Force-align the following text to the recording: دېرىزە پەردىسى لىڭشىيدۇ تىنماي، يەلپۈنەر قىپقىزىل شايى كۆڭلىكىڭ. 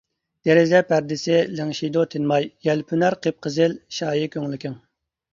دېرىزە 0.47 0.79
پەردىسى 0.91 1.35
لىڭشىيدۇ 1.59 2.05
تىنماي، 2.13 2.47
يەلپۈنەر 2.67 3.17
قىپقىزىل 3.27 3.75
شايى 3.99 4.31
كۆڭلىكىڭ. 4.37 4.75